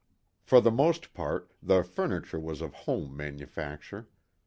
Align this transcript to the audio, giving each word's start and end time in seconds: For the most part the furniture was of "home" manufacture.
For 0.41 0.59
the 0.61 0.71
most 0.71 1.13
part 1.13 1.51
the 1.61 1.83
furniture 1.83 2.39
was 2.39 2.59
of 2.61 2.73
"home" 2.73 3.15
manufacture. 3.15 4.09